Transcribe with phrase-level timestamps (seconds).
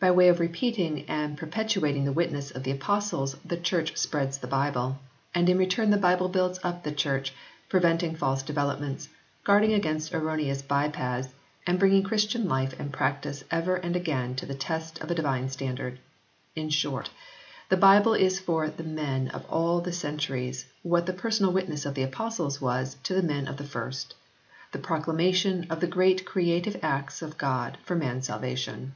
[0.00, 4.46] By way of repeating and perpetuating the witness of the Apostles the Church spreads the
[4.46, 5.00] Bible,
[5.34, 7.32] and in return the Bible builds up the Church,
[7.68, 9.08] presenting false developments,
[9.42, 11.30] guarding against erroneous bye paths,
[11.66, 15.48] and bringing Christian life and practice ever and again to the test of a divine
[15.48, 15.98] standard.
[16.54, 17.10] In short,
[17.68, 21.94] the Bible is for the men of all the centuries what the personal witness of
[21.94, 24.14] the Apostles was to the men of the first
[24.70, 28.94] the proclamation of the great creative acts of God for man s salvation.